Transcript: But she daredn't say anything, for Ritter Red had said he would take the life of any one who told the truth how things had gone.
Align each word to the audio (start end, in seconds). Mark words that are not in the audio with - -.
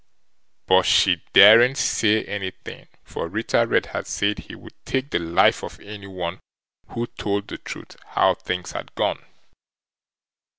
But 0.65 0.87
she 0.87 1.21
daredn't 1.31 1.77
say 1.77 2.23
anything, 2.25 2.87
for 3.03 3.27
Ritter 3.27 3.67
Red 3.67 3.85
had 3.85 4.07
said 4.07 4.39
he 4.39 4.55
would 4.55 4.73
take 4.83 5.11
the 5.11 5.19
life 5.19 5.63
of 5.63 5.79
any 5.79 6.07
one 6.07 6.39
who 6.89 7.05
told 7.05 7.47
the 7.47 7.59
truth 7.59 7.95
how 8.03 8.33
things 8.33 8.71
had 8.71 8.95
gone. 8.95 9.23